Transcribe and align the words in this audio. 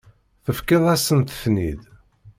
Tefkiḍ-asent-ten-id. 0.45 1.81